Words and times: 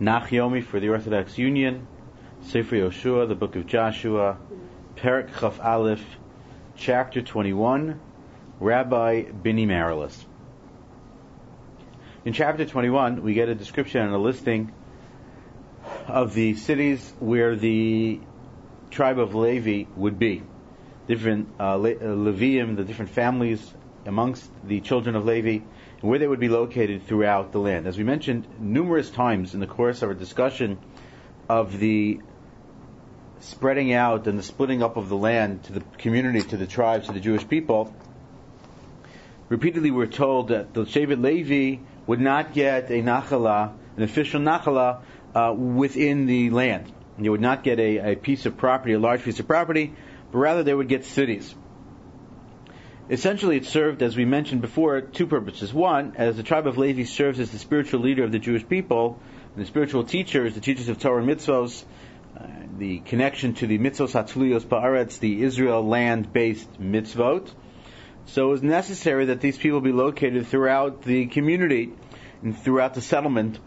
Nach 0.00 0.28
Yomi 0.28 0.62
for 0.62 0.78
the 0.78 0.90
Orthodox 0.90 1.36
Union, 1.38 1.88
Sefer 2.42 2.76
Yoshua, 2.76 3.26
the 3.26 3.34
Book 3.34 3.56
of 3.56 3.66
Joshua, 3.66 4.38
Perak 4.94 5.36
Chaf 5.40 5.58
Aleph, 5.60 6.04
Chapter 6.76 7.20
21, 7.20 8.00
Rabbi 8.60 9.22
Bini 9.22 9.66
Marilis. 9.66 10.24
In 12.24 12.32
chapter 12.32 12.64
21, 12.64 13.22
we 13.22 13.34
get 13.34 13.48
a 13.48 13.56
description 13.56 14.02
and 14.02 14.14
a 14.14 14.18
listing 14.18 14.72
of 16.06 16.32
the 16.32 16.54
cities 16.54 17.12
where 17.18 17.56
the 17.56 18.20
tribe 18.90 19.18
of 19.18 19.34
Levi 19.34 19.90
would 19.96 20.16
be. 20.16 20.44
Different 21.08 21.48
uh, 21.58 21.74
Le- 21.74 21.94
uh, 21.94 22.14
Levium, 22.14 22.76
the 22.76 22.84
different 22.84 23.10
families 23.10 23.74
amongst 24.06 24.48
the 24.64 24.80
children 24.80 25.16
of 25.16 25.24
Levi, 25.24 25.64
where 26.00 26.18
they 26.18 26.26
would 26.26 26.40
be 26.40 26.48
located 26.48 27.06
throughout 27.06 27.52
the 27.52 27.58
land. 27.58 27.86
As 27.86 27.98
we 27.98 28.04
mentioned 28.04 28.46
numerous 28.60 29.10
times 29.10 29.54
in 29.54 29.60
the 29.60 29.66
course 29.66 30.02
of 30.02 30.10
our 30.10 30.14
discussion 30.14 30.78
of 31.48 31.78
the 31.78 32.20
spreading 33.40 33.92
out 33.92 34.26
and 34.26 34.38
the 34.38 34.42
splitting 34.42 34.82
up 34.82 34.96
of 34.96 35.08
the 35.08 35.16
land 35.16 35.64
to 35.64 35.72
the 35.72 35.80
community, 35.98 36.42
to 36.42 36.56
the 36.56 36.66
tribes, 36.66 37.06
to 37.06 37.12
the 37.12 37.20
Jewish 37.20 37.46
people, 37.48 37.92
repeatedly 39.48 39.90
we're 39.90 40.06
told 40.06 40.48
that 40.48 40.72
the 40.74 40.84
Shevet 40.84 41.22
Levi 41.22 41.82
would 42.06 42.20
not 42.20 42.52
get 42.52 42.90
a 42.90 43.02
nachala, 43.02 43.72
an 43.96 44.02
official 44.02 44.40
nachala, 44.40 45.02
uh, 45.34 45.52
within 45.52 46.26
the 46.26 46.50
land. 46.50 46.92
They 47.18 47.28
would 47.28 47.40
not 47.40 47.64
get 47.64 47.80
a, 47.80 48.12
a 48.12 48.16
piece 48.16 48.46
of 48.46 48.56
property, 48.56 48.92
a 48.92 48.98
large 48.98 49.24
piece 49.24 49.40
of 49.40 49.48
property, 49.48 49.92
but 50.30 50.38
rather 50.38 50.62
they 50.62 50.74
would 50.74 50.88
get 50.88 51.04
cities. 51.04 51.54
Essentially, 53.10 53.56
it 53.56 53.64
served, 53.64 54.02
as 54.02 54.16
we 54.16 54.26
mentioned 54.26 54.60
before, 54.60 55.00
two 55.00 55.26
purposes. 55.26 55.72
One, 55.72 56.12
as 56.16 56.36
the 56.36 56.42
tribe 56.42 56.66
of 56.66 56.76
Levi 56.76 57.04
serves 57.04 57.40
as 57.40 57.50
the 57.50 57.58
spiritual 57.58 58.00
leader 58.00 58.22
of 58.22 58.32
the 58.32 58.38
Jewish 58.38 58.68
people, 58.68 59.18
and 59.54 59.64
the 59.64 59.66
spiritual 59.66 60.04
teachers, 60.04 60.54
the 60.54 60.60
teachers 60.60 60.90
of 60.90 60.98
Torah 60.98 61.22
and 61.22 61.30
mitzvos, 61.30 61.84
uh, 62.38 62.46
the 62.76 62.98
connection 62.98 63.54
to 63.54 63.66
the 63.66 63.78
mitzvos 63.78 64.12
hatuliyos 64.12 64.66
ba'aretz, 64.66 65.20
the 65.20 65.42
Israel 65.42 65.86
land-based 65.86 66.80
mitzvot. 66.80 67.50
So 68.26 68.48
it 68.48 68.50
was 68.50 68.62
necessary 68.62 69.26
that 69.26 69.40
these 69.40 69.56
people 69.56 69.80
be 69.80 69.92
located 69.92 70.46
throughout 70.46 71.00
the 71.00 71.26
community 71.26 71.90
and 72.42 72.56
throughout 72.58 72.92
the 72.92 73.00
settlement 73.00 73.58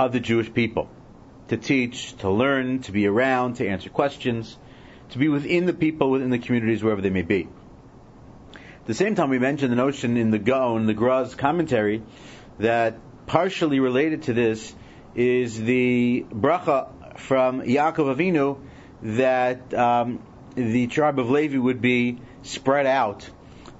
of 0.00 0.12
the 0.12 0.20
Jewish 0.20 0.52
people 0.54 0.88
to 1.48 1.58
teach, 1.58 2.16
to 2.18 2.30
learn, 2.30 2.80
to 2.80 2.92
be 2.92 3.06
around, 3.06 3.56
to 3.56 3.68
answer 3.68 3.90
questions, 3.90 4.56
to 5.10 5.18
be 5.18 5.28
within 5.28 5.66
the 5.66 5.74
people, 5.74 6.10
within 6.10 6.30
the 6.30 6.38
communities, 6.38 6.82
wherever 6.82 7.02
they 7.02 7.10
may 7.10 7.22
be. 7.22 7.48
The 8.88 8.94
same 8.94 9.16
time, 9.16 9.28
we 9.28 9.38
mentioned 9.38 9.70
the 9.70 9.76
notion 9.76 10.16
in 10.16 10.30
the 10.30 10.38
Gaon, 10.38 10.86
the 10.86 10.94
Gra's 10.94 11.34
commentary, 11.34 12.02
that 12.58 12.98
partially 13.26 13.80
related 13.80 14.22
to 14.22 14.32
this 14.32 14.74
is 15.14 15.60
the 15.60 16.24
bracha 16.32 17.18
from 17.18 17.60
Yaakov 17.60 18.16
Avinu 18.16 18.58
that 19.02 19.74
um, 19.74 20.22
the 20.54 20.86
tribe 20.86 21.18
of 21.18 21.28
Levi 21.28 21.58
would 21.58 21.82
be 21.82 22.22
spread 22.40 22.86
out 22.86 23.28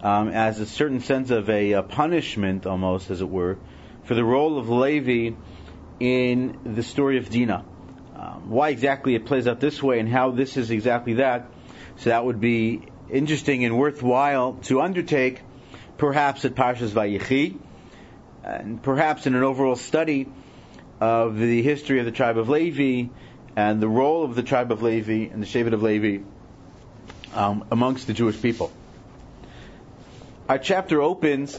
um, 0.03 0.29
as 0.29 0.61
a 0.61 0.67
certain 0.67 1.01
sense 1.01 1.31
of 1.31 1.49
a, 1.49 1.73
a, 1.73 1.83
punishment, 1.83 2.67
almost 2.67 3.09
as 3.11 3.23
it 3.23 3.31
were, 3.31 3.57
for 4.05 4.15
the 4.15 4.25
role 4.25 4.59
of 4.59 4.69
Levi 4.69 5.35
in 6.01 6.75
the 6.75 6.83
story 6.83 7.17
of 7.17 7.31
Dinah. 7.31 7.65
Um, 8.15 8.51
why 8.51 8.69
exactly 8.69 9.15
it 9.15 9.25
plays 9.25 9.47
out 9.47 9.59
this 9.59 9.83
way 9.83 10.01
and 10.01 10.09
how 10.09 10.33
this 10.33 10.59
is 10.59 10.71
exactly 10.71 11.15
that. 11.15 11.51
So 11.97 12.11
that 12.11 12.27
would 12.27 12.41
be 12.41 12.83
interesting 13.11 13.65
and 13.65 13.77
worthwhile 13.77 14.55
to 14.65 14.81
undertake, 14.81 15.41
perhaps 15.97 16.45
at 16.45 16.55
Parshas 16.55 16.91
Vayechi, 16.91 17.59
and 18.45 18.83
perhaps 18.83 19.27
in 19.27 19.35
an 19.35 19.43
overall 19.43 19.77
study 19.77 20.29
of 21.01 21.39
the 21.39 21.63
history 21.63 21.99
of 22.01 22.05
the 22.05 22.13
tribe 22.13 22.39
of 22.39 22.49
Levi 22.49 23.09
and 23.57 23.81
the 23.81 23.89
role 23.89 24.25
of 24.25 24.35
the 24.35 24.43
tribe 24.43 24.73
of 24.73 24.83
Levi 24.83 25.33
and 25.33 25.43
the 25.43 25.47
Shevet 25.47 25.73
of 25.73 25.83
Levi 25.83 26.23
um, 27.35 27.65
amongst 27.71 28.07
the 28.07 28.13
Jewish 28.13 28.41
people. 28.41 28.73
Our 30.49 30.59
chapter 30.59 31.03
opens 31.03 31.59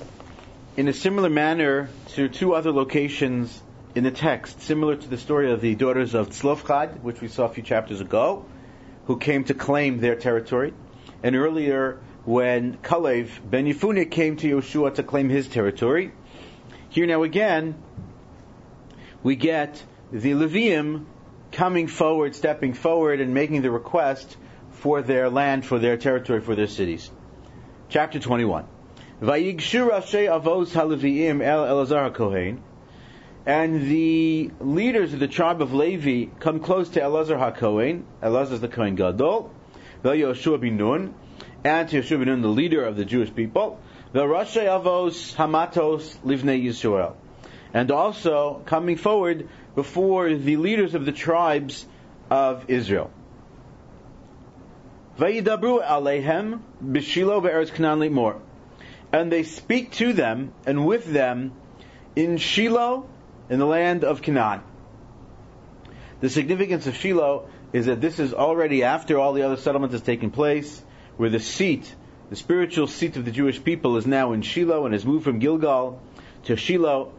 in 0.75 0.88
a 0.88 0.93
similar 0.93 1.29
manner 1.29 1.89
to 2.09 2.29
two 2.29 2.53
other 2.53 2.71
locations 2.71 3.61
in 3.95 4.03
the 4.03 4.11
text, 4.11 4.61
similar 4.61 4.95
to 4.95 5.07
the 5.07 5.17
story 5.17 5.51
of 5.51 5.61
the 5.61 5.75
daughters 5.75 6.13
of 6.13 6.29
Tzlofchad, 6.29 7.01
which 7.01 7.21
we 7.21 7.27
saw 7.27 7.45
a 7.45 7.49
few 7.49 7.63
chapters 7.63 8.01
ago, 8.01 8.45
who 9.05 9.17
came 9.17 9.43
to 9.45 9.53
claim 9.53 9.99
their 9.99 10.15
territory, 10.15 10.73
and 11.23 11.35
earlier 11.35 11.99
when 12.25 12.77
Kalev 12.77 13.29
ben 13.49 13.65
Yefuneh 13.65 14.09
came 14.09 14.37
to 14.37 14.57
Yeshua 14.57 14.95
to 14.95 15.03
claim 15.03 15.29
his 15.29 15.47
territory. 15.47 16.11
Here 16.89 17.05
now 17.05 17.23
again, 17.23 17.75
we 19.23 19.35
get 19.35 19.83
the 20.11 20.31
Levium 20.31 21.05
coming 21.51 21.87
forward, 21.87 22.35
stepping 22.35 22.73
forward, 22.73 23.21
and 23.21 23.33
making 23.33 23.61
the 23.61 23.71
request 23.71 24.37
for 24.71 25.01
their 25.01 25.29
land, 25.29 25.65
for 25.65 25.79
their 25.79 25.97
territory, 25.97 26.41
for 26.41 26.55
their 26.55 26.67
cities. 26.67 27.09
Chapter 27.89 28.19
21. 28.19 28.65
Vayigshu 29.21 29.89
Rashi 29.89 30.27
Avos 30.27 30.71
HaLeviim 30.71 31.43
El 31.43 31.65
Elazar 31.65 32.13
HaKohen 32.13 32.59
and 33.45 33.89
the 33.89 34.51
leaders 34.59 35.13
of 35.13 35.19
the 35.19 35.27
tribe 35.27 35.61
of 35.61 35.73
Levi 35.73 36.31
come 36.39 36.59
close 36.59 36.89
to 36.89 36.99
Elazar 37.01 37.55
HaKohen, 37.55 38.03
Elazar 38.21 38.53
is 38.53 38.61
the 38.61 38.67
Kohen 38.67 38.95
Gadol, 38.95 39.51
the 40.01 40.11
Yoshua 40.11 40.59
bin 40.59 40.77
Nun, 40.77 41.13
and 41.63 41.89
to 41.89 42.01
Yoshua 42.01 42.19
bin 42.19 42.27
Nun, 42.27 42.41
the 42.41 42.47
leader 42.47 42.83
of 42.83 42.95
the 42.95 43.05
Jewish 43.05 43.33
people, 43.33 43.79
the 44.11 44.23
Rashi 44.23 44.65
Avos 44.65 45.35
Hamatos 45.35 46.17
Livnei 46.25 46.63
Yisrael. 46.63 47.15
And 47.73 47.91
also 47.91 48.61
coming 48.65 48.97
forward 48.97 49.47
before 49.75 50.33
the 50.33 50.57
leaders 50.57 50.95
of 50.95 51.05
the 51.05 51.11
tribes 51.11 51.85
of 52.29 52.69
Israel. 52.69 53.11
Vayidabru 55.19 55.85
Alehem 55.85 56.61
Bishilo 56.83 57.41
Be'eretz 57.43 57.71
Canaan 57.71 57.99
Limor. 57.99 58.39
And 59.11 59.31
they 59.31 59.43
speak 59.43 59.91
to 59.93 60.13
them 60.13 60.53
and 60.65 60.85
with 60.85 61.05
them 61.05 61.51
in 62.15 62.38
Shiloh 62.38 63.07
in 63.49 63.59
the 63.59 63.65
land 63.65 64.03
of 64.03 64.21
Canaan. 64.21 64.61
The 66.21 66.29
significance 66.29 66.88
of 66.88 66.95
Shiloh 66.95 67.49
is 67.74 67.85
that 67.85 68.02
this 68.02 68.19
is 68.19 68.34
already 68.34 68.84
after 68.84 69.19
all 69.19 69.34
the 69.34 69.44
other 69.44 69.57
settlement 69.57 69.91
has 69.94 70.02
taken 70.02 70.31
place, 70.31 70.81
where 71.18 71.30
the 71.30 71.40
seat, 71.40 71.94
the 72.30 72.35
spiritual 72.35 72.88
seat 72.88 73.18
of 73.18 73.25
the 73.25 73.31
Jewish 73.31 73.63
people 73.63 73.97
is 73.97 74.07
now 74.07 74.34
in 74.34 74.41
Shiloh 74.41 74.85
and 74.85 74.94
has 74.94 75.06
moved 75.06 75.24
from 75.24 75.40
Gilgal 75.40 76.02
to 76.46 76.56
Shiloh. 76.56 77.12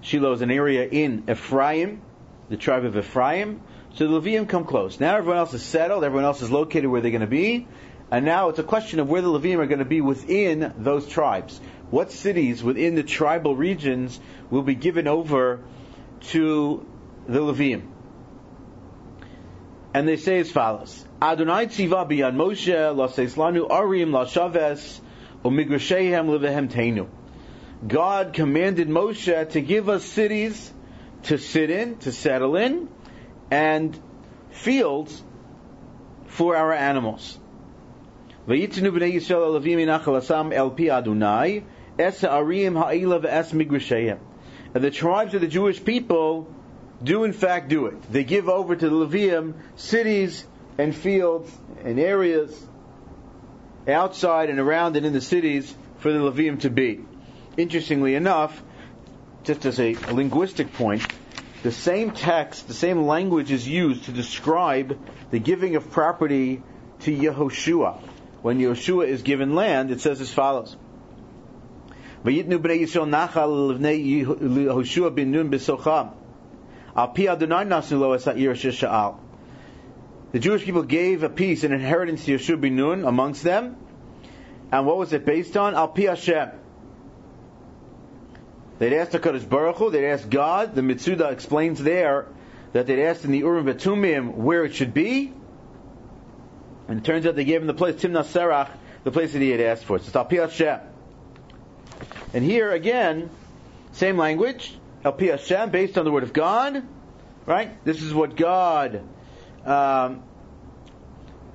Shiloh 0.00 0.32
is 0.32 0.42
an 0.42 0.50
area 0.50 0.86
in 0.86 1.24
Ephraim, 1.28 2.00
the 2.48 2.56
tribe 2.56 2.84
of 2.84 2.96
Ephraim. 2.96 3.60
So 3.94 4.06
the 4.06 4.20
Levium 4.20 4.48
come 4.48 4.64
close. 4.64 5.00
Now 5.00 5.16
everyone 5.16 5.38
else 5.38 5.52
is 5.52 5.62
settled, 5.62 6.04
everyone 6.04 6.24
else 6.24 6.42
is 6.42 6.50
located 6.50 6.86
where 6.86 7.00
they're 7.00 7.10
going 7.10 7.20
to 7.22 7.26
be, 7.26 7.66
and 8.10 8.24
now 8.24 8.48
it's 8.48 8.58
a 8.58 8.64
question 8.64 9.00
of 9.00 9.08
where 9.08 9.22
the 9.22 9.28
Levium 9.28 9.58
are 9.58 9.66
going 9.66 9.80
to 9.80 9.84
be 9.84 10.00
within 10.00 10.72
those 10.78 11.08
tribes 11.08 11.60
what 11.90 12.12
cities 12.12 12.62
within 12.62 12.94
the 12.94 13.02
tribal 13.02 13.54
regions 13.56 14.18
will 14.50 14.62
be 14.62 14.74
given 14.74 15.08
over 15.08 15.60
to 16.20 16.86
the 17.26 17.40
Levium. 17.40 17.82
And 19.92 20.06
they 20.06 20.16
say 20.16 20.38
as 20.38 20.50
follows: 20.50 21.04
Adonai 21.20 21.66
tziva 21.66 22.08
biyan 22.08 22.36
Moshe 22.36 22.68
laseslanu 22.68 23.68
arim 23.68 24.10
lashaves 24.10 25.00
umigrashehem 25.44 26.26
levehem 26.28 26.70
teinu. 26.70 27.08
God 27.86 28.32
commanded 28.32 28.88
Moshe 28.88 29.50
to 29.50 29.60
give 29.60 29.88
us 29.88 30.04
cities 30.04 30.72
to 31.24 31.38
sit 31.38 31.70
in, 31.70 31.96
to 31.98 32.12
settle 32.12 32.56
in, 32.56 32.88
and 33.50 33.98
fields 34.50 35.22
for 36.26 36.56
our 36.56 36.72
animals. 36.72 37.38
Vayitnu 38.46 38.90
b'nei 38.92 39.14
Yisrael 39.14 39.60
alavim 39.60 39.78
inachal 39.78 40.20
asam 40.20 40.52
el 40.52 40.70
pi 40.70 40.88
Adonai 40.88 41.64
Es 41.98 42.22
Arim 42.22 42.74
Ha'ila 42.74 43.20
Es 43.26 43.52
Migrashayim. 43.52 44.18
And 44.72 44.84
the 44.84 44.90
tribes 44.90 45.34
of 45.34 45.40
the 45.40 45.48
Jewish 45.48 45.84
people 45.84 46.48
do 47.02 47.24
in 47.24 47.32
fact 47.32 47.68
do 47.68 47.86
it. 47.86 48.12
They 48.12 48.24
give 48.24 48.48
over 48.48 48.76
to 48.76 48.88
the 48.88 48.94
Levium 48.94 49.54
cities 49.76 50.44
and 50.78 50.94
fields 50.94 51.50
and 51.84 51.98
areas 51.98 52.66
outside 53.88 54.50
and 54.50 54.58
around 54.58 54.96
and 54.96 55.06
in 55.06 55.12
the 55.12 55.20
cities 55.20 55.74
for 55.98 56.12
the 56.12 56.18
Levium 56.18 56.60
to 56.60 56.70
be. 56.70 57.00
Interestingly 57.56 58.14
enough, 58.14 58.62
just 59.44 59.64
as 59.64 59.80
a, 59.80 59.94
linguistic 60.12 60.72
point, 60.74 61.06
the 61.62 61.72
same 61.72 62.12
text, 62.12 62.68
the 62.68 62.74
same 62.74 63.02
language 63.02 63.50
is 63.50 63.66
used 63.66 64.04
to 64.04 64.12
describe 64.12 64.98
the 65.30 65.38
giving 65.38 65.76
of 65.76 65.90
property 65.90 66.62
to 67.00 67.16
Yehoshua. 67.16 68.00
When 68.42 68.58
Yehoshua 68.58 69.06
is 69.06 69.22
given 69.22 69.54
land, 69.54 69.90
it 69.90 70.00
says 70.00 70.20
as 70.20 70.30
follows. 70.30 70.76
Vayitnu 72.24 72.58
bnei 72.58 72.80
Yisrael 72.80 73.08
nachal 73.08 73.78
Yehoshua 73.78 75.14
bin 75.14 75.30
Nun 75.32 75.50
b'socham. 75.50 76.12
The 80.32 80.38
Jewish 80.38 80.64
people 80.64 80.82
gave 80.82 81.22
a 81.22 81.28
piece, 81.28 81.64
an 81.64 81.72
inheritance 81.72 82.24
to 82.24 82.36
Yeshua 82.36 82.60
bin 82.60 82.76
Nun 82.76 83.04
amongst 83.04 83.42
them. 83.42 83.76
And 84.72 84.86
what 84.86 84.96
was 84.96 85.12
it 85.12 85.24
based 85.24 85.56
on? 85.56 85.74
Al 85.74 85.88
pi 85.88 86.02
Hashem. 86.02 86.50
They'd 88.78 88.94
asked 88.94 89.12
HaKadosh 89.12 89.48
Baruch 89.48 89.76
Hu, 89.76 89.90
they'd 89.90 90.08
asked 90.08 90.30
God. 90.30 90.74
The 90.74 90.80
Metzudah 90.80 91.32
explains 91.32 91.82
there 91.82 92.26
that 92.72 92.86
they'd 92.86 93.04
asked 93.04 93.24
in 93.24 93.32
the 93.32 93.38
Urim 93.38 93.66
Betumim 93.66 94.34
where 94.34 94.64
it 94.64 94.74
should 94.74 94.94
be. 94.94 95.34
And 96.88 97.00
it 97.00 97.04
turns 97.04 97.26
out 97.26 97.36
they 97.36 97.44
gave 97.44 97.60
him 97.60 97.66
the 97.66 97.74
place, 97.74 97.96
Timnah 97.96 98.24
Serach, 98.24 98.70
the 99.04 99.10
place 99.10 99.32
that 99.32 99.42
he 99.42 99.50
had 99.50 99.60
asked 99.60 99.84
for. 99.84 99.98
So 99.98 100.06
it's 100.06 100.16
Al 100.16 100.28
Hashem. 100.28 100.80
And 102.32 102.44
here 102.44 102.72
again, 102.72 103.28
same 103.92 104.16
language, 104.16 104.78
Al 105.04 105.16
Hashem, 105.16 105.70
based 105.70 105.96
on 105.96 106.04
the 106.04 106.10
word 106.10 106.22
of 106.22 106.32
God, 106.32 106.82
right? 107.46 107.82
This 107.84 108.02
is 108.02 108.12
what 108.12 108.36
God 108.36 109.02
um, 109.64 110.22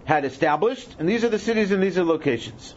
had 0.06 0.26
established, 0.26 0.90
and 0.98 1.08
these 1.08 1.24
are 1.24 1.30
the 1.30 1.40
cities 1.40 1.72
and 1.72 1.82
these 1.82 1.98
are 1.98 2.04
the 2.04 2.10
locations. 2.10 2.74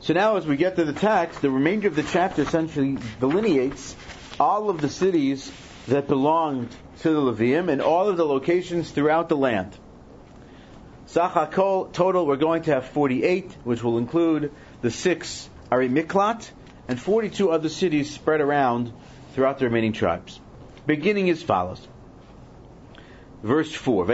So 0.00 0.12
now, 0.12 0.36
as 0.36 0.46
we 0.46 0.56
get 0.56 0.76
to 0.76 0.84
the 0.84 0.92
text, 0.92 1.40
the 1.40 1.50
remainder 1.50 1.88
of 1.88 1.96
the 1.96 2.02
chapter 2.02 2.42
essentially 2.42 2.98
delineates 3.18 3.96
all 4.38 4.70
of 4.70 4.80
the 4.80 4.88
cities 4.88 5.50
that 5.88 6.06
belonged 6.06 6.68
to 7.00 7.10
the 7.10 7.20
Levium 7.20 7.70
and 7.70 7.80
all 7.80 8.08
of 8.08 8.16
the 8.16 8.24
locations 8.24 8.90
throughout 8.90 9.28
the 9.28 9.36
land. 9.36 9.76
Sachakol 11.08 11.92
total, 11.92 12.26
we're 12.26 12.36
going 12.36 12.62
to 12.62 12.74
have 12.74 12.86
48, 12.86 13.56
which 13.64 13.82
will 13.82 13.98
include 13.98 14.52
the 14.82 14.90
six 14.90 15.48
Ari 15.70 15.88
Miklat 15.88 16.48
and 16.87 16.99
42 16.99 17.51
other 17.51 17.69
cities 17.69 18.11
spread 18.11 18.41
around 18.41 18.91
throughout 19.33 19.59
the 19.59 19.65
remaining 19.65 19.93
tribes. 19.93 20.39
Beginning 20.85 21.29
as 21.29 21.41
follows. 21.41 21.87
Verse 23.43 23.73
4. 23.73 24.05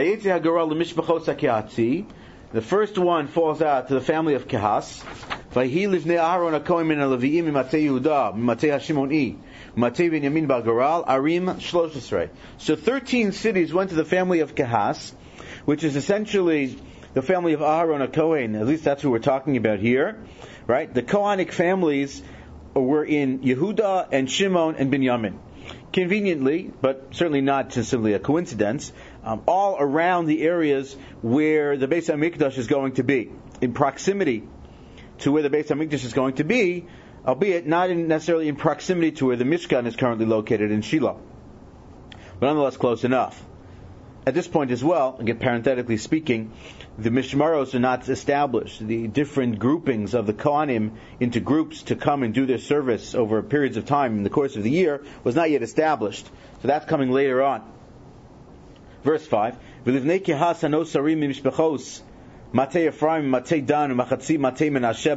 The 2.54 2.62
first 2.62 2.98
one 2.98 3.28
falls 3.28 3.62
out 3.62 3.90
to 3.90 3.94
the 3.94 4.02
family 4.02 4.36
of 4.36 4.48
Kehas. 4.48 5.04
ויהי 5.58 5.88
לבני 5.88 6.20
אהרון 6.20 6.54
הכהן 6.54 6.88
מן 6.88 7.00
הלוויים 7.00 7.46
ממטה 7.46 7.78
יהודה, 7.78 8.30
ממטה 8.36 8.76
השמעוני, 8.76 9.34
ממטה 9.78 10.04
בנימין 10.12 10.48
בגורל, 10.48 11.02
ערים 11.08 11.50
13. 11.60 12.26
So 12.60 12.76
13 12.76 13.32
cities 13.32 13.74
went 13.74 13.90
to 13.90 13.96
the 13.96 14.06
family 14.06 14.42
of 14.42 14.56
Kehas, 14.56 15.14
which 15.66 15.84
is 15.84 15.96
essentially 15.96 16.78
the 17.14 17.22
family 17.22 17.54
of 17.54 17.62
Aharon 17.62 18.04
a 18.04 18.08
Kohen. 18.08 18.56
At 18.56 18.68
least 18.68 18.84
that's 18.84 19.02
who 19.02 19.10
we're 19.10 19.20
talking 19.34 19.58
about 19.58 19.80
here, 19.80 20.18
right? 20.68 20.94
The 20.94 21.02
Kohanic 21.02 21.52
families 21.52 22.22
were 22.75 23.05
in 23.05 23.41
Yehuda 23.41 24.09
and 24.13 24.31
Shimon 24.31 24.77
and 24.77 24.93
Binyamin. 24.93 25.39
Conveniently, 25.93 26.73
but 26.81 27.09
certainly 27.13 27.43
not 27.43 27.73
simply 27.73 28.15
a 28.15 28.19
coincidence, 28.19 28.93
um, 29.25 29.43
all 29.47 29.77
around 29.79 30.27
the 30.27 30.43
areas 30.43 30.97
where 31.21 31.77
the 31.77 31.87
Beis 31.87 32.13
Hamikdash 32.13 32.57
is 32.57 32.67
going 32.67 32.93
to 32.93 33.05
be, 33.05 33.31
in 33.61 33.75
proximity 33.75 34.43
to 35.19 35.31
where 35.31 35.43
the 35.43 35.51
Beis 35.51 35.67
Hamikdash 35.67 36.05
is 36.05 36.15
going 36.15 36.35
to 36.35 36.45
be, 36.45 36.87
albeit 37.27 37.67
not 37.67 37.91
in, 37.91 38.09
necessarily 38.09 38.49
in 38.49 38.57
proximity 38.57 39.13
to 39.13 39.27
where 39.27 39.37
the 39.37 39.45
Mishkan 39.45 39.87
is 39.87 39.95
currently 39.95 40.27
located 40.27 40.71
in 40.71 40.81
Shiloh, 40.81 41.21
but 42.41 42.47
nonetheless 42.47 42.77
close 42.77 43.05
enough. 43.05 43.45
At 44.25 44.35
this 44.35 44.47
point 44.47 44.71
as 44.71 44.85
well, 44.85 45.17
again 45.19 45.39
parenthetically 45.39 45.97
speaking, 45.97 46.53
the 46.97 47.11
Mishmaros 47.11 47.75
are 47.75 47.81
not 47.81 48.09
established. 48.09 48.87
The 48.87 49.09
different 49.09 49.59
groupings 49.59 50.15
of 50.15 50.27
the 50.27 50.33
Kohanim 50.33 50.93
into 51.19 51.41
groups 51.41 51.83
to 51.85 51.97
come 51.97 52.23
and 52.23 52.33
do 52.33 52.47
their 52.47 52.59
service 52.59 53.17
over 53.17 53.43
periods 53.43 53.77
of 53.77 53.85
time 53.85 54.19
in 54.19 54.23
the 54.23 54.31
course 54.31 54.55
of 54.55 54.63
the 54.63 54.71
year 54.71 55.03
was 55.25 55.35
not 55.35 55.51
yet 55.51 55.63
established. 55.63 56.25
So 56.61 56.69
that's 56.69 56.87
coming 56.87 57.11
later 57.11 57.43
on. 57.43 57.63
Verse 59.03 59.27
5. 59.27 59.57
Mate 62.55 62.77
Ephraim, 62.77 63.31
Mate 63.31 63.67
Dan, 63.67 63.95
Machatzi, 63.97 64.39
Mate 64.39 64.71
Menashe, 64.71 65.17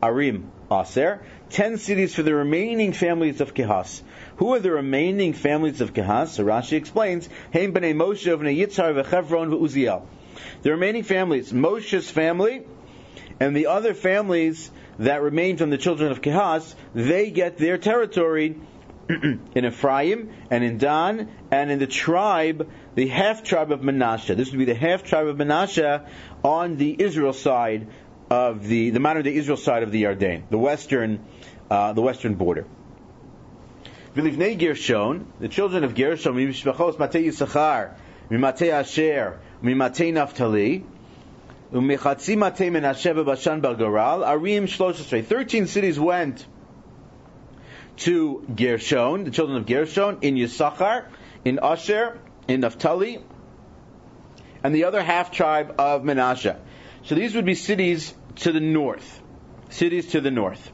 Arim, 0.00 0.44
Aser. 0.80 1.20
Ten 1.50 1.76
cities 1.76 2.14
for 2.14 2.22
the 2.22 2.34
remaining 2.34 2.92
families 2.92 3.40
of 3.40 3.54
Kehas. 3.54 4.02
Who 4.36 4.54
are 4.54 4.58
the 4.58 4.72
remaining 4.72 5.34
families 5.34 5.80
of 5.80 5.92
Kehas? 5.92 6.28
So 6.28 6.44
Rashi 6.44 6.74
explains, 6.74 7.28
Haim 7.52 7.72
b'nei 7.72 7.94
Moshe, 7.94 8.26
b'nei 8.26 8.56
Yitzhar, 8.58 9.02
v'Chevron, 9.02 9.50
v'Uziel. 9.50 10.02
The 10.62 10.70
remaining 10.70 11.02
families, 11.02 11.52
Moshe's 11.52 12.10
family, 12.10 12.62
and 13.38 13.54
the 13.54 13.66
other 13.66 13.92
families 13.92 14.70
that 14.98 15.22
remain 15.22 15.56
from 15.56 15.70
the 15.70 15.78
children 15.78 16.10
of 16.10 16.22
Kehas, 16.22 16.74
they 16.94 17.30
get 17.30 17.58
their 17.58 17.76
territory 17.76 18.56
in 19.08 19.64
Ephraim 19.64 20.30
and 20.50 20.64
in 20.64 20.78
Dan 20.78 21.28
and 21.50 21.70
in 21.70 21.78
the 21.78 21.86
tribe, 21.86 22.70
the 22.94 23.08
half 23.08 23.42
tribe 23.42 23.72
of 23.72 23.82
Manasseh. 23.82 24.34
This 24.34 24.50
would 24.50 24.58
be 24.58 24.64
the 24.64 24.74
half 24.74 25.02
tribe 25.02 25.26
of 25.26 25.36
Manasseh 25.36 26.06
on 26.44 26.76
the 26.76 26.96
Israel 27.02 27.32
side 27.32 27.88
of 28.32 28.66
the 28.66 28.88
the 28.88 28.98
modern 28.98 29.24
day 29.24 29.34
Israel 29.34 29.58
side 29.58 29.82
of 29.82 29.92
the 29.92 30.04
Yarden, 30.04 30.44
the 30.48 30.56
western 30.56 31.20
uh, 31.70 31.92
the 31.92 32.00
western 32.00 32.34
border. 32.34 32.64
Vilivnei 34.16 34.58
Gershon, 34.58 35.26
the 35.38 35.48
children 35.48 35.84
of 35.84 35.94
Gershon, 35.94 36.34
Mishpachos 36.34 36.96
Matei 36.96 37.26
Yisachar, 37.26 37.94
Mimatei 38.30 38.70
Asher, 38.70 39.38
Mimatei 39.62 40.12
Naftali, 40.12 40.82
Umechatzi 41.72 42.36
Matei 42.36 42.70
Menashe 42.70 43.26
Bashan 43.26 43.60
Balgaral, 43.60 44.24
Arim 44.26 44.64
Shlosh 44.64 45.24
13 45.26 45.66
cities 45.66 46.00
went 46.00 46.46
to 47.98 48.46
Gershon, 48.56 49.24
the 49.24 49.30
children 49.30 49.58
of 49.58 49.66
Gershon, 49.66 50.18
in 50.22 50.36
Yisachar, 50.36 51.04
in 51.44 51.58
Asher, 51.62 52.18
in 52.48 52.60
Naphtali, 52.60 53.18
and 54.62 54.74
the 54.74 54.84
other 54.84 55.02
half 55.02 55.30
tribe 55.32 55.74
of 55.78 56.02
Menashe. 56.02 56.56
So 57.04 57.14
these 57.14 57.34
would 57.34 57.44
be 57.44 57.54
cities 57.54 58.14
to 58.36 58.52
the 58.52 58.60
north. 58.60 59.20
Cities 59.70 60.08
to 60.08 60.20
the 60.20 60.30
north. 60.30 60.70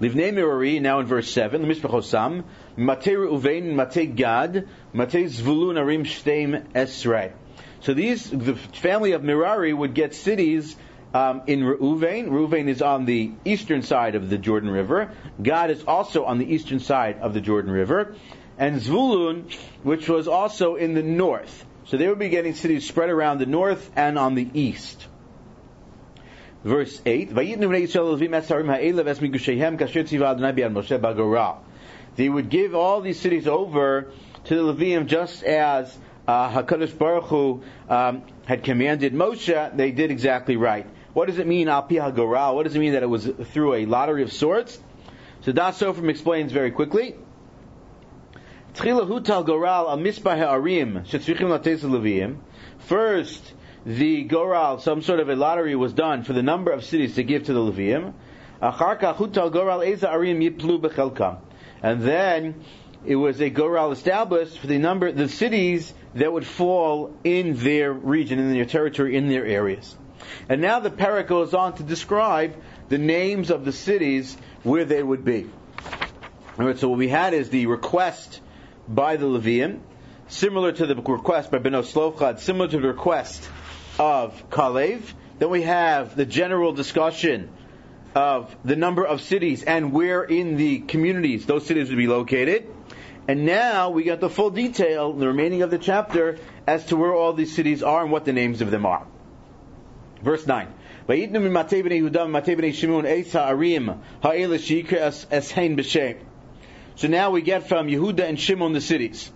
Livnei 0.00 0.32
Merari, 0.32 0.78
now 0.78 1.00
in 1.00 1.06
verse 1.06 1.30
7, 1.30 1.62
the 1.62 1.68
Mishpachosam, 1.68 2.44
Matei 2.76 3.16
Reuven, 3.16 3.74
Matei 3.74 4.14
Gad, 4.14 4.68
Matei 4.94 5.24
Zvulun 5.24 5.76
Arim 5.76 6.02
Shteim 6.04 6.70
Esrei. 6.72 7.32
So 7.80 7.94
these, 7.94 8.28
the 8.28 8.56
family 8.56 9.12
of 9.12 9.22
Merari 9.22 9.72
would 9.72 9.94
get 9.94 10.14
cities 10.14 10.76
um, 11.14 11.42
in 11.46 11.60
Reuven. 11.60 12.28
Reuven 12.28 12.68
is 12.68 12.82
on 12.82 13.06
the 13.06 13.32
eastern 13.44 13.82
side 13.82 14.16
of 14.16 14.28
the 14.28 14.36
Jordan 14.36 14.70
River. 14.70 15.12
Gad 15.42 15.70
is 15.70 15.82
also 15.84 16.24
on 16.24 16.38
the 16.38 16.52
eastern 16.52 16.80
side 16.80 17.18
of 17.20 17.32
the 17.32 17.40
Jordan 17.40 17.70
River. 17.70 18.16
And 18.58 18.80
Zvulun, 18.80 19.52
which 19.82 20.08
was 20.08 20.28
also 20.28 20.76
in 20.76 20.94
the 20.94 21.02
north. 21.02 21.64
So 21.86 21.96
they 21.96 22.08
would 22.08 22.18
be 22.18 22.28
getting 22.28 22.54
cities 22.54 22.86
spread 22.86 23.10
around 23.10 23.38
the 23.38 23.46
north 23.46 23.90
and 23.96 24.18
on 24.18 24.34
the 24.34 24.48
east. 24.52 25.06
Verse 26.66 27.00
8, 27.06 27.32
They 32.16 32.28
would 32.28 32.48
give 32.48 32.74
all 32.74 33.00
these 33.00 33.20
cities 33.20 33.46
over 33.46 34.10
to 34.46 34.54
the 34.54 34.74
Levium 34.74 35.06
just 35.06 35.44
as 35.44 35.96
uh, 36.26 36.50
HaKadosh 36.50 36.98
Baruch 36.98 37.24
Hu 37.26 37.62
um, 37.88 38.22
had 38.46 38.64
commanded 38.64 39.12
Moshe, 39.12 39.76
they 39.76 39.92
did 39.92 40.10
exactly 40.10 40.56
right. 40.56 40.88
What 41.12 41.28
does 41.28 41.38
it 41.38 41.46
mean, 41.46 41.68
Al 41.68 41.86
Goral? 41.86 42.56
What 42.56 42.64
does 42.64 42.74
it 42.74 42.80
mean 42.80 42.94
that 42.94 43.04
it 43.04 43.08
was 43.08 43.26
through 43.26 43.74
a 43.74 43.86
lottery 43.86 44.24
of 44.24 44.32
sorts? 44.32 44.76
So 45.42 45.52
Das 45.52 45.80
explains 45.80 46.50
very 46.50 46.72
quickly. 46.72 47.14
First, 52.78 53.52
the 53.86 54.24
Goral, 54.24 54.80
some 54.80 55.00
sort 55.00 55.20
of 55.20 55.28
a 55.28 55.36
lottery 55.36 55.76
was 55.76 55.92
done 55.92 56.24
for 56.24 56.32
the 56.32 56.42
number 56.42 56.72
of 56.72 56.84
cities 56.84 57.14
to 57.14 57.22
give 57.22 57.44
to 57.44 57.52
the 57.52 57.60
Levium. 57.60 58.14
And 61.82 62.02
then 62.02 62.54
it 63.06 63.14
was 63.14 63.40
a 63.40 63.48
Goral 63.48 63.92
established 63.92 64.58
for 64.58 64.66
the 64.66 64.78
number, 64.78 65.12
the 65.12 65.28
cities 65.28 65.94
that 66.16 66.32
would 66.32 66.44
fall 66.44 67.16
in 67.22 67.54
their 67.54 67.92
region, 67.92 68.40
in 68.40 68.52
their 68.52 68.64
territory, 68.64 69.16
in 69.16 69.28
their 69.28 69.46
areas. 69.46 69.94
And 70.48 70.60
now 70.60 70.80
the 70.80 70.90
parak 70.90 71.28
goes 71.28 71.54
on 71.54 71.74
to 71.74 71.84
describe 71.84 72.56
the 72.88 72.98
names 72.98 73.52
of 73.52 73.64
the 73.64 73.72
cities 73.72 74.36
where 74.64 74.84
they 74.84 75.02
would 75.02 75.24
be. 75.24 75.48
Alright, 76.58 76.80
so 76.80 76.88
what 76.88 76.98
we 76.98 77.08
had 77.08 77.34
is 77.34 77.50
the 77.50 77.66
request 77.66 78.40
by 78.88 79.16
the 79.16 79.26
Levium, 79.26 79.78
similar 80.26 80.72
to 80.72 80.86
the 80.86 80.96
request 80.96 81.52
by 81.52 81.58
Bnos 81.58 81.92
Tzlofchad, 81.92 82.40
similar 82.40 82.66
to 82.68 82.80
the 82.80 82.88
request 82.88 83.48
of 83.98 84.50
Kalev. 84.50 85.02
Then 85.38 85.50
we 85.50 85.62
have 85.62 86.16
the 86.16 86.24
general 86.24 86.72
discussion 86.72 87.50
of 88.14 88.54
the 88.64 88.76
number 88.76 89.04
of 89.04 89.20
cities 89.20 89.62
and 89.62 89.92
where 89.92 90.22
in 90.24 90.56
the 90.56 90.78
communities 90.80 91.44
those 91.46 91.66
cities 91.66 91.90
would 91.90 91.98
be 91.98 92.06
located. 92.06 92.66
And 93.28 93.44
now 93.44 93.90
we 93.90 94.04
get 94.04 94.20
the 94.20 94.30
full 94.30 94.50
detail, 94.50 95.10
in 95.10 95.18
the 95.18 95.26
remaining 95.26 95.62
of 95.62 95.70
the 95.70 95.78
chapter, 95.78 96.38
as 96.66 96.86
to 96.86 96.96
where 96.96 97.12
all 97.12 97.32
these 97.32 97.54
cities 97.54 97.82
are 97.82 98.02
and 98.02 98.12
what 98.12 98.24
the 98.24 98.32
names 98.32 98.60
of 98.60 98.70
them 98.70 98.86
are. 98.86 99.06
Verse 100.22 100.46
9. 100.46 100.72
So 106.96 107.08
now 107.08 107.30
we 107.30 107.42
get 107.42 107.68
from 107.68 107.88
Yehuda 107.88 108.20
and 108.20 108.40
Shimon 108.40 108.72
the 108.72 108.80
cities. 108.80 109.30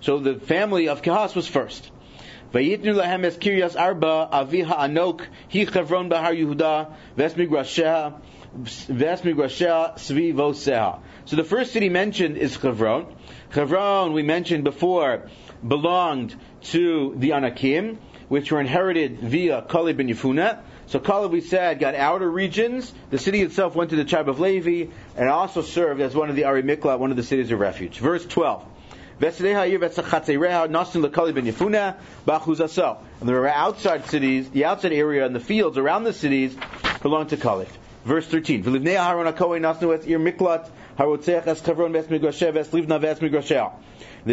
So 0.00 0.18
the 0.18 0.34
family 0.34 0.88
of 0.88 1.02
Kehas 1.02 1.34
was 1.34 1.48
first. 1.48 1.90
Vayitnu 2.52 2.94
lahem 2.94 3.24
es 3.24 3.36
Kiryas 3.36 3.78
Arba, 3.78 4.28
Aviha 4.32 4.78
Anok, 4.78 5.26
Hi 5.52 5.64
Chevron 5.64 6.08
Bahar 6.08 6.32
Yehuda. 6.32 6.94
So 11.26 11.36
the 11.36 11.44
first 11.44 11.72
city 11.72 11.88
mentioned 11.90 12.36
is 12.38 12.56
Chevron. 12.56 13.14
Chevron, 13.52 14.12
we 14.14 14.22
mentioned 14.22 14.64
before, 14.64 15.28
belonged 15.66 16.34
to 16.62 17.14
the 17.16 17.32
Anakim, 17.32 17.98
which 18.28 18.50
were 18.50 18.60
inherited 18.60 19.20
via 19.20 19.62
Kalib 19.62 19.98
and 20.00 20.08
Yefuna. 20.08 20.60
So 20.86 20.98
Kalib, 20.98 21.30
we 21.30 21.42
said, 21.42 21.80
got 21.80 21.94
outer 21.94 22.30
regions. 22.30 22.94
The 23.10 23.18
city 23.18 23.42
itself 23.42 23.74
went 23.74 23.90
to 23.90 23.96
the 23.96 24.04
tribe 24.04 24.28
of 24.28 24.40
Levi, 24.40 24.90
and 25.16 25.28
also 25.28 25.60
served 25.60 26.00
as 26.00 26.14
one 26.14 26.30
of 26.30 26.36
the 26.36 26.44
Ari 26.44 26.62
Mikla, 26.62 26.98
one 26.98 27.10
of 27.10 27.16
the 27.18 27.22
cities 27.22 27.50
of 27.50 27.60
refuge. 27.60 27.98
Verse 27.98 28.24
12. 28.24 28.64
And 33.20 33.28
the 33.28 33.48
outside 33.48 34.06
cities, 34.06 34.48
the 34.50 34.64
outside 34.64 34.92
area 34.92 35.26
and 35.26 35.34
the 35.34 35.40
fields 35.40 35.76
around 35.76 36.04
the 36.04 36.12
cities 36.12 36.56
belong 37.02 37.26
to 37.28 37.36
Caliph. 37.36 37.76
Verse 38.04 38.26
13. 38.26 38.62
The 38.62 38.70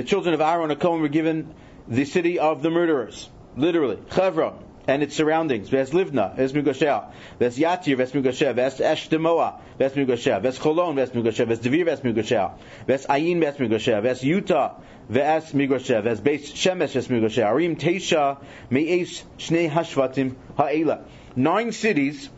children 0.03 0.33
of 0.33 0.41
Aaron 0.41 0.71
and 0.71 0.79
Cohen 0.79 1.01
were 1.01 1.07
given 1.07 1.53
the 1.87 2.05
city 2.05 2.39
of 2.39 2.61
the 2.61 2.69
murderers. 2.69 3.29
Literally. 3.57 3.97
Chevron 4.13 4.64
and 4.87 5.03
its 5.03 5.15
surroundings. 5.15 5.69
Ves 5.69 5.91
Livna, 5.91 6.35
Ves 6.35 6.53
Migoshea. 6.53 7.11
Ves 7.39 7.57
Yatir, 7.57 7.97
Ves 7.97 8.11
Migoshea. 8.11 8.53
Ves 8.53 8.79
Eshtemoa, 8.79 9.59
Ves 9.77 9.93
Migoshea. 9.93 10.41
Ves 10.41 10.59
Cholon, 10.59 10.95
Ves 10.95 11.11
Migoshea. 11.11 11.47
Ves 11.47 11.59
Devir, 11.59 11.85
Ves 11.85 12.01
Migoshea. 12.01 12.53
Ves 12.87 13.05
Ayin, 13.07 13.39
Ves 13.39 13.57
Migoshea. 13.57 14.01
Ves 14.01 14.23
Utah, 14.23 14.75
Ves 15.09 15.51
Migoshea. 15.53 16.03
Ves 16.03 16.21
Beis 16.21 16.53
Shemesh, 16.53 16.93
Ves 16.93 17.07
Migoshea. 17.07 17.45
Arim 17.45 17.77
Teisha, 17.77 18.37
Me'es 18.69 19.23
Shnei 19.37 19.69
Hashvatim 19.69 20.35
Ha'ela. 20.57 21.05
Nine 21.35 21.71
cities 21.71 22.29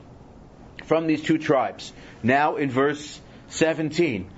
from 0.86 1.08
these 1.08 1.22
two 1.22 1.38
tribes. 1.38 1.92
Now 2.24 2.56
in 2.56 2.70
verse 2.72 3.20
17. 3.50 4.30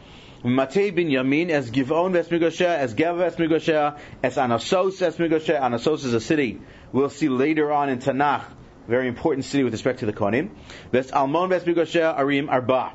Matei 0.44 0.96
bin 0.96 1.10
Yamin 1.10 1.50
as 1.50 1.70
Givon 1.70 2.14
ves 2.14 2.30
Migoshea, 2.30 2.78
as 2.78 2.94
Geva 2.94 3.18
ves 3.18 3.36
Migoshea, 3.36 4.00
as 4.24 4.38
Anasos 4.38 5.00
ves 5.00 5.18
Migoshea. 5.18 5.60
Anasos 5.60 6.06
is 6.06 6.14
a 6.14 6.22
city 6.22 6.62
we'll 6.94 7.10
see 7.10 7.28
later 7.28 7.72
on 7.72 7.90
in 7.90 8.00
Tanakh, 8.00 8.46
very 8.88 9.08
important 9.08 9.46
city 9.46 9.64
with 9.64 9.74
respect 9.74 10.00
to 10.00 10.06
the 10.06 10.14
Kohanim. 10.14 10.52
Ves 10.92 11.12
Almon 11.12 11.50
ves 11.50 11.64
Migoshea 11.64 12.18
Arim 12.18 12.50
Arba. 12.50 12.94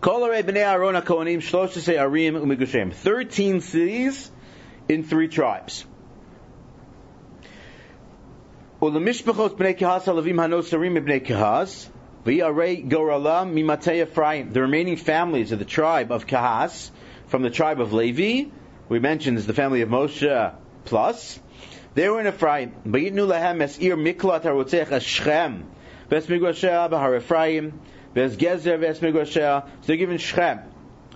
Kol 0.00 0.20
bnei 0.28 0.56
Aaron 0.58 0.94
HaKohanim 0.94 1.38
Shloshesei 1.38 1.98
Arim 1.98 2.34
Umigoshem. 2.34 2.94
Thirteen 2.94 3.60
cities 3.60 4.30
in 4.88 5.02
three 5.02 5.26
tribes. 5.26 5.84
Ulamishpachos 8.80 9.56
bnei 9.56 9.76
Kehas 9.76 10.04
Halavim 10.04 10.36
Hanosarim 10.36 10.96
bnei 11.04 11.26
Kehas. 11.26 11.88
The 12.26 12.42
remaining 14.56 14.96
families 14.96 15.52
of 15.52 15.60
the 15.60 15.64
tribe 15.64 16.10
of 16.10 16.26
Kehas, 16.26 16.90
from 17.28 17.42
the 17.42 17.50
tribe 17.50 17.80
of 17.80 17.92
Levi, 17.92 18.50
we 18.88 18.98
mentioned 18.98 19.38
is 19.38 19.46
the 19.46 19.54
family 19.54 19.82
of 19.82 19.88
Moshe 19.88 20.52
plus. 20.84 21.38
They 21.94 22.08
were 22.08 22.20
in 22.20 22.26
Ephraim. 22.26 22.72
So 22.82 22.90
they're 29.86 29.96
given 29.96 30.18
Shechem, 30.18 30.62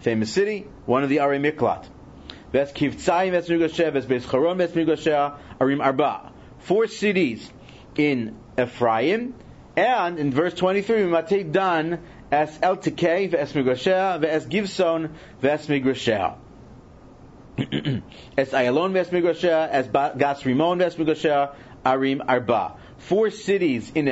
famous 0.02 0.32
city, 0.32 0.66
one 0.86 1.02
of 1.02 1.08
the 1.08 1.18
Ari 1.18 1.38
Miklat. 1.40 1.88
Arim 5.60 5.80
Arba. 5.82 6.32
Four 6.60 6.86
cities 6.86 7.50
in 7.96 8.36
Ephraim. 8.56 9.34
And 9.76 10.18
in 10.18 10.32
verse 10.32 10.54
23, 10.54 11.04
we 11.04 11.10
might 11.10 11.52
Dan 11.52 12.00
as 12.30 12.58
El 12.62 12.76
Tekei 12.76 13.30
ves 13.30 13.52
Migoshea. 13.52 14.20
Ves 14.20 14.46
Givson 14.46 15.14
ves 15.40 15.66
Migoshea 15.66 16.36
as 18.36 18.50
Ayalon 18.52 18.92
ves 18.92 19.08
Migoshea, 19.08 19.68
as 19.68 19.88
Gas 19.88 20.42
Rimon 20.42 20.78
ves 20.78 20.96
Migoshea, 20.96 21.54
Arim 21.84 22.20
Arba. 22.26 22.74
Four 22.98 23.30
cities 23.30 23.90
in 23.94 24.08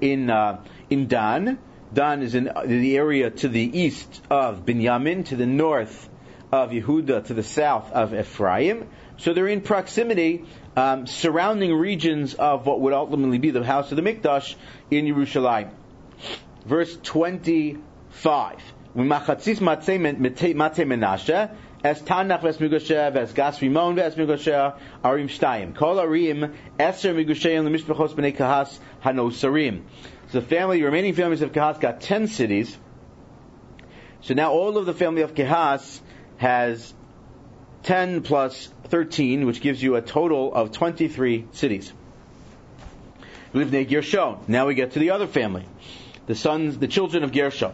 in 0.00 0.30
uh, 0.30 0.62
in 0.90 1.06
Dan. 1.08 1.58
Dan 1.92 2.22
is 2.22 2.34
in 2.34 2.50
the 2.66 2.96
area 2.98 3.30
to 3.30 3.48
the 3.48 3.78
east 3.80 4.22
of 4.30 4.66
Binyamin, 4.66 5.24
to 5.26 5.36
the 5.36 5.46
north 5.46 6.08
of 6.52 6.70
Yehuda, 6.70 7.26
to 7.26 7.34
the 7.34 7.42
south 7.42 7.92
of 7.92 8.14
Ephraim. 8.14 8.88
So 9.18 9.34
they're 9.34 9.48
in 9.48 9.60
proximity, 9.60 10.44
um, 10.76 11.06
surrounding 11.06 11.74
regions 11.74 12.34
of 12.34 12.66
what 12.66 12.80
would 12.80 12.92
ultimately 12.92 13.38
be 13.38 13.50
the 13.50 13.64
house 13.64 13.90
of 13.90 13.96
the 13.96 14.02
Mikdash 14.02 14.54
in 14.90 15.06
Yerushalayim. 15.06 15.70
Verse 16.64 16.96
25. 17.02 18.62
Es 21.84 22.02
Tanach 22.02 22.42
ves 22.42 22.58
Migoshe, 22.58 23.12
ves 23.12 23.32
Gas 23.32 23.60
Rimon 23.60 23.94
ves 23.94 24.16
Arim 24.16 24.74
Shtayim. 25.04 25.76
Kol 25.76 25.96
Arim, 25.96 26.52
Eser 26.78 27.14
Migosheim, 27.14 27.62
the 27.62 27.70
Mishpachos 27.70 28.14
B'nei 28.14 28.36
Kehas, 28.36 28.78
Hanosarim. 29.04 29.82
So 30.32 30.40
the 30.40 30.46
family, 30.46 30.78
the 30.80 30.86
remaining 30.86 31.14
families 31.14 31.42
of 31.42 31.52
Kehas 31.52 31.80
got 31.80 32.00
10 32.00 32.26
cities. 32.26 32.76
So 34.22 34.34
now 34.34 34.50
all 34.50 34.76
of 34.76 34.86
the 34.86 34.94
family 34.94 35.22
of 35.22 35.34
Kehas 35.34 36.00
has 36.38 36.94
10 37.84 38.22
plus 38.22 38.68
13, 38.84 39.46
which 39.46 39.60
gives 39.60 39.82
you 39.82 39.96
a 39.96 40.02
total 40.02 40.54
of 40.54 40.72
23 40.72 41.46
cities. 41.52 41.92
Livnei 43.54 43.88
Gershon. 43.88 44.38
Now 44.46 44.66
we 44.66 44.74
get 44.74 44.92
to 44.92 44.98
the 44.98 45.10
other 45.10 45.26
family. 45.26 45.64
The 46.26 46.34
sons, 46.34 46.78
the 46.78 46.88
children 46.88 47.24
of 47.24 47.32
Gershon. 47.32 47.72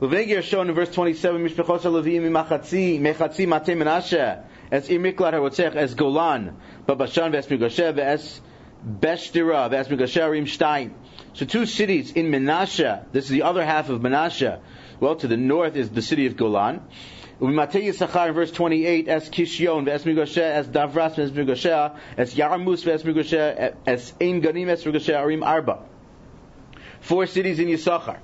Livnei 0.00 0.28
Gershon 0.28 0.68
in 0.68 0.74
verse 0.74 0.92
27, 0.92 1.46
Mishpechos 1.46 1.82
Levim 1.82 2.22
Mechatzi 2.30 3.00
Menashe, 3.00 4.42
as 4.72 5.94
Golan, 5.94 6.56
Babashan 6.86 7.30
Ves 7.30 7.46
Beshtira, 7.46 7.94
Ves. 9.70 10.90
So 11.34 11.46
two 11.46 11.66
cities 11.66 12.12
in 12.12 12.30
Menashe, 12.30 13.04
this 13.12 13.24
is 13.24 13.30
the 13.30 13.42
other 13.42 13.64
half 13.64 13.90
of 13.90 14.00
Menashe. 14.00 14.58
Well, 14.98 15.16
to 15.16 15.28
the 15.28 15.36
north 15.36 15.76
is 15.76 15.90
the 15.90 16.02
city 16.02 16.26
of 16.26 16.36
Golan. 16.36 16.82
Umatei 17.42 17.88
Yisachar 17.88 18.28
in 18.28 18.34
verse 18.34 18.52
28, 18.52 19.08
as 19.08 19.28
Kishion, 19.28 19.84
Ves 19.84 20.04
Migoshe, 20.04 20.40
as 20.40 20.68
Davras 20.68 21.16
Ves 21.16 21.32
Migoshe, 21.32 21.98
as 22.16 22.34
Yarmus 22.36 22.84
Ves 22.84 23.02
Migoshe, 23.02 23.74
as 23.84 24.12
Ein 24.20 24.40
Ganim 24.40 24.66
Ves 24.66 24.84
Migoshe, 24.84 25.12
Arim 25.12 25.42
Arba. 25.42 25.80
Four 27.00 27.26
cities 27.26 27.58
in 27.58 27.66
Yisachar. 27.66 28.20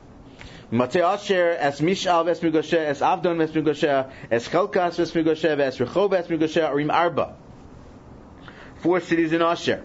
Matei 0.71 1.01
Asher 1.01 1.57
es 1.59 1.81
Mishal 1.81 2.27
ves 2.27 2.41
Migoshe 2.41 2.79
es 2.79 3.01
Avdon 3.01 3.39
ves 3.39 3.51
Migoshe 3.51 4.09
es 4.31 4.47
Chelkas 4.47 4.99
ves 4.99 5.13
Migoshe 5.13 5.59
es 5.59 5.79
Rechov 5.79 6.11
ves 6.11 6.29
Migoshe 6.29 6.63
Arim 6.63 6.91
Arba. 6.91 7.35
Four 8.77 9.01
cities 9.01 9.33
in 9.33 9.43
Asher. 9.43 9.83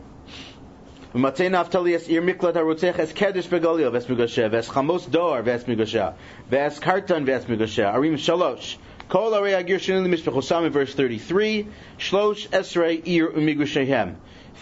Matei 1.16 1.50
Naftali 1.50 1.96
es 1.96 2.08
Ir 2.08 2.22
Miklat 2.22 2.54
HaRotzech 2.54 3.00
es 3.00 3.14
Kedesh 3.14 3.48
Begalil 3.48 3.92
ves 3.94 4.06
Migoshe 4.08 4.52
ves 4.52 4.68
Chamos 4.68 5.10
Dor 5.10 5.42
ves 5.42 5.64
Migoshe 5.64 6.14
ves 6.50 6.80
Kartan 6.80 7.26
ves 7.26 7.46
Migoshe 7.46 7.92
Arim 7.92 8.16
Shalosh. 8.16 8.78
Kol 9.14 9.32
Arei 9.34 9.56
Agir 9.56 9.78
Shin 9.78 10.04
Mishpachosam 10.06 10.66
in 10.66 10.72
verse 10.72 10.96
33. 10.96 11.68
Shlosh 12.00 12.48
Esrei 12.50 13.06
Ir 13.06 13.30
Umigoshehem. 13.30 14.16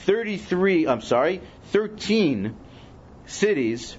33, 0.05 0.87
I'm 0.89 0.99
sorry, 0.99 1.39
13 1.67 2.53
cities 3.27 3.95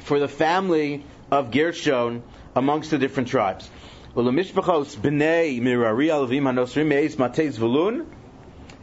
for 0.00 0.18
the 0.18 0.28
family 0.28 1.06
of 1.30 1.52
Gershon 1.52 2.22
amongst 2.54 2.90
the 2.90 2.98
different 2.98 3.30
tribes. 3.30 3.70
Ulamishpachos 4.14 4.98
b'nei 4.98 5.58
mirari 5.58 6.08
alavim 6.08 6.42
hanosrim 6.42 6.88
meis 6.88 7.16
matei 7.16 7.48
zvulun 7.48 8.04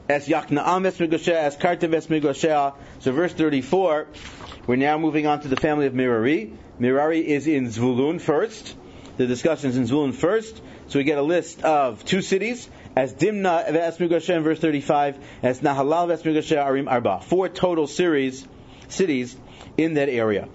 es 0.09 0.27
yaknaam 0.27 0.87
es 0.87 0.97
migoshea 0.97 1.43
es 1.43 1.55
kartev 1.55 1.93
es 1.93 2.07
migoshea. 2.07 2.73
So 2.97 3.11
verse 3.11 3.33
34, 3.33 4.07
we're 4.65 4.77
now 4.77 4.97
moving 4.97 5.27
on 5.27 5.39
to 5.41 5.49
the 5.49 5.55
family 5.55 5.85
of 5.85 5.93
Merari. 5.93 6.51
Merari 6.79 7.19
is 7.19 7.45
in 7.45 7.67
Zvulun 7.67 8.19
first. 8.19 8.75
The 9.17 9.27
discussions 9.27 9.77
in 9.77 9.83
Zvulun 9.85 10.13
first. 10.13 10.61
So 10.87 10.99
we 10.99 11.03
get 11.03 11.17
a 11.17 11.23
list 11.23 11.63
of 11.63 12.05
two 12.05 12.21
cities, 12.21 12.69
as 12.95 13.13
Dimna 13.13 13.71
ves 13.71 13.97
Migoshea 13.97 14.37
in 14.37 14.43
verse 14.43 14.59
35, 14.59 15.17
as 15.43 15.59
Nahalal 15.59 16.07
ves 16.07 16.23
Migoshea 16.23 16.63
Arim 16.63 16.89
Arba. 16.89 17.21
Four 17.21 17.49
total 17.49 17.87
series, 17.87 18.47
cities 18.87 19.35
in 19.77 19.95
that 19.95 20.09
area. 20.09 20.47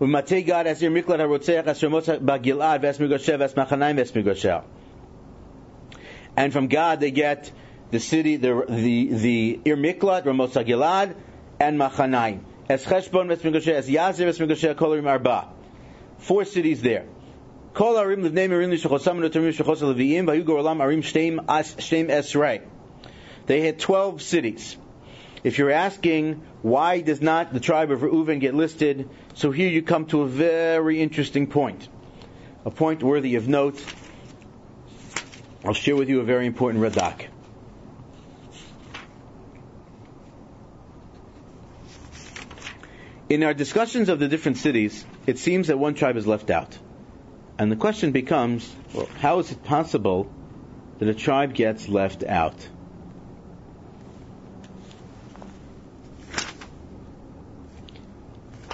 Gad 0.00 0.66
as 0.66 0.82
harotzeach 0.82 1.66
as 1.66 1.80
migoshel. 4.10 4.64
And 6.36 6.52
from 6.52 6.66
Gad 6.66 7.00
they 7.00 7.10
get 7.10 7.50
the 7.90 8.00
city, 8.00 8.36
the 8.36 8.64
the 8.68 9.06
the 9.06 9.60
Ir 9.64 9.76
Miklat, 9.76 10.24
Ramot 10.24 10.50
Gilad, 10.66 11.14
and 11.60 11.78
Machanayim. 11.78 12.40
As 12.66 12.84
Cheshbon 12.84 13.28
ves 13.28 13.40
Migoshe, 13.40 13.72
as 13.72 13.88
Yazir 13.88 14.24
ves 14.24 14.38
Migoshe, 14.38 14.74
Kolorim 14.74 15.06
Arba. 15.06 15.48
Four 16.18 16.46
cities 16.46 16.80
there. 16.80 17.04
Kol 17.74 17.96
arim 17.96 18.22
livnei 18.22 18.48
merin 18.48 18.72
l'shachosam 18.72 19.18
notamim 19.18 19.52
shachos 19.52 19.82
leviyim 19.82 20.24
v'ayu 20.24 20.44
goralam 20.44 20.78
arim 20.78 21.02
shteim 21.02 21.44
shteim 21.44 22.08
esrei. 22.08 22.62
They 23.46 23.60
had 23.60 23.78
12 23.78 24.22
cities. 24.22 24.76
If 25.42 25.58
you're 25.58 25.72
asking 25.72 26.40
why 26.62 27.02
does 27.02 27.20
not 27.20 27.52
the 27.52 27.60
tribe 27.60 27.90
of 27.90 28.00
Reuven 28.00 28.40
get 28.40 28.54
listed, 28.54 29.10
so 29.34 29.50
here 29.50 29.68
you 29.68 29.82
come 29.82 30.06
to 30.06 30.22
a 30.22 30.26
very 30.26 31.02
interesting 31.02 31.48
point, 31.48 31.86
a 32.64 32.70
point 32.70 33.02
worthy 33.02 33.34
of 33.34 33.46
note. 33.46 33.84
I'll 35.64 35.74
share 35.74 35.96
with 35.96 36.08
you 36.08 36.20
a 36.20 36.24
very 36.24 36.46
important 36.46 36.82
radak. 36.82 37.26
In 43.34 43.42
our 43.42 43.52
discussions 43.52 44.10
of 44.10 44.20
the 44.20 44.28
different 44.28 44.58
cities, 44.58 45.04
it 45.26 45.40
seems 45.40 45.66
that 45.66 45.76
one 45.76 45.94
tribe 45.94 46.16
is 46.16 46.24
left 46.24 46.50
out. 46.50 46.78
And 47.58 47.68
the 47.68 47.74
question 47.74 48.12
becomes, 48.12 48.72
well, 48.92 49.08
how 49.18 49.40
is 49.40 49.50
it 49.50 49.64
possible 49.64 50.32
that 51.00 51.08
a 51.08 51.14
tribe 51.14 51.52
gets 51.52 51.88
left 51.88 52.22
out? 52.22 52.54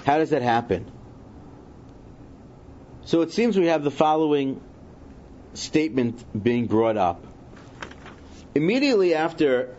How 0.04 0.18
does 0.18 0.28
that 0.28 0.42
happen? 0.42 0.84
So 3.06 3.22
it 3.22 3.32
seems 3.32 3.56
we 3.56 3.68
have 3.68 3.82
the 3.82 3.90
following 3.90 4.60
statement 5.54 6.22
being 6.44 6.66
brought 6.66 6.98
up. 6.98 7.26
Immediately 8.54 9.14
after 9.14 9.74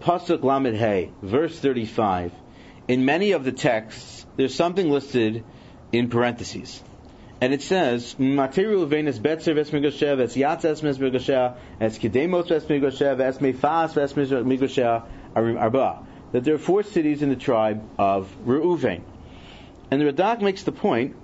Pasuk 0.00 0.42
Lamed 0.42 1.12
verse 1.20 1.58
35, 1.58 2.32
in 2.88 3.04
many 3.04 3.32
of 3.32 3.44
the 3.44 3.52
texts, 3.52 4.26
there's 4.36 4.54
something 4.54 4.90
listed 4.90 5.44
in 5.92 6.10
parentheses. 6.10 6.82
And 7.40 7.52
it 7.52 7.62
says, 7.62 8.18
Material 8.18 8.86
venus 8.86 9.18
betzer 9.18 9.54
ves 9.54 9.68
es 9.68 9.72
mes 10.82 10.98
migoshev, 10.98 11.56
es 11.80 11.98
kedemos 11.98 12.48
ves 12.48 12.64
migoshev, 12.64 13.20
es 13.20 13.38
mefas 13.38 13.94
ves 13.94 14.12
migoshev, 14.14 15.04
arba. 15.36 16.06
That 16.32 16.44
there 16.44 16.54
are 16.54 16.58
four 16.58 16.82
cities 16.82 17.22
in 17.22 17.28
the 17.28 17.36
tribe 17.36 17.82
of 17.98 18.34
Reuven. 18.46 19.02
And 19.90 20.00
the 20.00 20.12
Radak 20.12 20.40
makes 20.40 20.62
the 20.62 20.72
point 20.72 21.16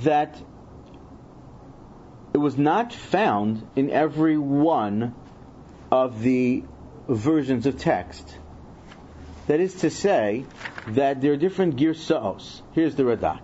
that 0.00 0.40
it 2.34 2.38
was 2.38 2.56
not 2.56 2.92
found 2.92 3.66
in 3.76 3.90
every 3.90 4.38
one 4.38 5.14
of 5.90 6.22
the 6.22 6.64
versions 7.08 7.66
of 7.66 7.78
text. 7.78 8.38
That 9.48 9.60
is 9.60 9.74
to 9.76 9.90
say, 9.90 10.46
that 10.88 11.20
there 11.20 11.32
are 11.32 11.36
different 11.36 11.76
girsaos. 11.76 12.62
Here's 12.72 12.94
the 12.94 13.02
Radak. 13.02 13.40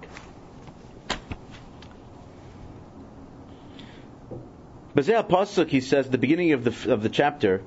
Bazeh 4.95 5.28
Pasuk, 5.28 5.69
he 5.69 5.81
says, 5.81 6.09
the 6.09 6.19
beginning 6.19 6.52
of 6.52 6.64
the 6.64 6.93
of 6.93 7.02
the 7.02 7.09
chapter, 7.09 7.62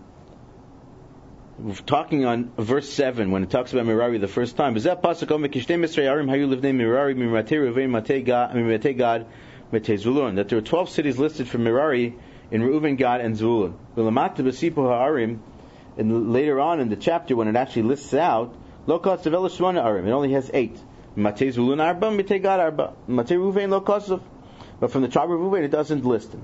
talking 1.85 2.25
on 2.25 2.51
verse 2.57 2.89
seven 2.89 3.31
when 3.31 3.43
it 3.43 3.49
talks 3.49 3.73
about 3.73 3.85
Merari 3.85 4.17
the 4.17 4.27
first 4.27 4.57
time. 4.57 4.75
Pasuk 4.75 5.27
Gad 8.95 9.25
Matei 9.71 9.97
Zvulun. 9.97 10.35
That 10.35 10.49
there 10.49 10.57
are 10.57 10.61
twelve 10.61 10.89
cities 10.89 11.17
listed 11.17 11.47
for 11.47 11.57
Merari 11.57 12.15
in 12.51 12.61
Reuven, 12.61 12.97
Gad, 12.97 13.21
and 13.21 13.37
Ha'arim, 13.37 15.39
and 15.97 16.33
later 16.33 16.59
on 16.59 16.79
in 16.79 16.89
the 16.89 16.95
chapter 16.95 17.35
when 17.35 17.47
it 17.47 17.55
actually 17.55 17.83
lists 17.83 18.13
out, 18.13 18.55
it 18.87 20.11
only 20.11 20.31
has 20.33 20.51
eight. 20.53 20.77
Matei 21.15 21.53
Zvulun 21.53 21.79
Matei 22.11 22.41
Gad 22.41 22.59
Arba, 22.59 22.93
Matei 23.07 23.37
Lokosov. 23.37 24.21
But 24.79 24.91
from 24.91 25.03
the 25.03 25.07
tribe 25.07 25.31
of 25.31 25.39
Reuven, 25.39 25.63
it 25.63 25.71
doesn't 25.71 26.05
list 26.05 26.31
them. 26.31 26.43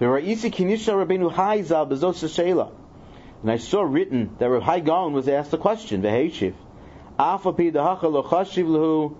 And 0.00 0.08
I 3.50 3.56
saw 3.58 3.82
written 3.82 4.36
that 4.38 4.48
Rav 4.48 4.62
Hai 4.62 4.80
Gaon 4.80 5.12
was 5.12 5.28
asked 5.28 5.50
the 5.50 5.58
question, 5.58 6.00
V'heishiv, 6.00 6.54
Afapi 7.18 7.70
dahacha 7.70 8.04
lo 8.04 8.22
chashiv 8.22 8.64
lehu. 8.66 9.14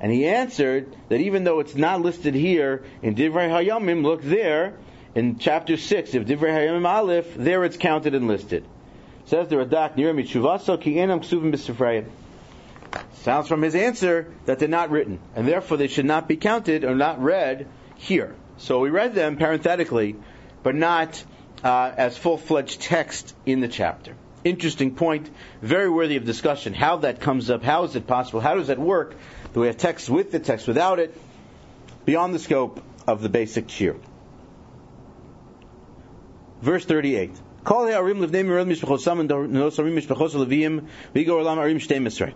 And 0.00 0.12
he 0.12 0.26
answered 0.26 0.96
that 1.08 1.20
even 1.20 1.44
though 1.44 1.60
it's 1.60 1.76
not 1.76 2.02
listed 2.02 2.34
here 2.34 2.84
in 3.02 3.14
Divrei 3.14 3.48
Hayamim, 3.48 4.02
look 4.02 4.22
there 4.22 4.74
in 5.14 5.38
chapter 5.38 5.76
6 5.76 6.14
of 6.14 6.24
Divrei 6.24 6.50
Hayamim 6.50 6.86
Aleph, 6.86 7.34
there 7.36 7.64
it's 7.64 7.76
counted 7.76 8.16
and 8.16 8.26
listed. 8.26 8.64
Says 9.26 9.46
the 9.48 9.56
Radak, 9.56 9.94
Nirami 9.96 10.26
Chuvaso 10.26 10.80
ki 10.80 10.94
enam 10.94 11.20
ksuvim 11.20 11.52
b'sifrayim. 11.52 12.06
Sounds 13.22 13.48
from 13.48 13.62
his 13.62 13.74
answer 13.74 14.32
that 14.46 14.58
they're 14.58 14.68
not 14.68 14.90
written, 14.90 15.18
and 15.34 15.46
therefore 15.46 15.76
they 15.76 15.88
should 15.88 16.06
not 16.06 16.28
be 16.28 16.36
counted 16.36 16.84
or 16.84 16.94
not 16.94 17.22
read 17.22 17.66
here. 17.96 18.34
So 18.58 18.80
we 18.80 18.90
read 18.90 19.14
them 19.14 19.36
parenthetically, 19.36 20.16
but 20.62 20.74
not 20.74 21.22
uh, 21.62 21.92
as 21.96 22.16
full-fledged 22.16 22.80
text 22.80 23.34
in 23.44 23.60
the 23.60 23.68
chapter. 23.68 24.14
Interesting 24.44 24.94
point, 24.94 25.28
very 25.60 25.90
worthy 25.90 26.16
of 26.16 26.24
discussion. 26.24 26.72
How 26.72 26.98
that 26.98 27.20
comes 27.20 27.50
up, 27.50 27.62
how 27.62 27.84
is 27.84 27.96
it 27.96 28.06
possible, 28.06 28.40
how 28.40 28.54
does 28.54 28.68
that 28.68 28.78
work? 28.78 29.16
Do 29.52 29.60
we 29.60 29.66
have 29.66 29.76
text 29.76 30.08
with 30.08 30.30
the 30.30 30.38
text 30.38 30.68
without 30.68 30.98
it? 30.98 31.16
Beyond 32.04 32.34
the 32.34 32.38
scope 32.38 32.82
of 33.06 33.20
the 33.20 33.28
basic 33.28 33.66
shiur. 33.68 33.98
Verse 36.62 36.84
38. 36.84 37.32
Kol 37.64 37.86
ha'arim 37.86 38.18
livnei 38.18 38.44
mirel 38.44 38.64
mishpachosam 38.64 39.20
and 39.20 39.28
nosarim 39.28 39.98
mishpachos 39.98 40.34
leviyim 40.34 40.86
v'igor 41.14 41.42
olam 41.42 41.58
arim 41.58 41.76
shtei 41.76 42.32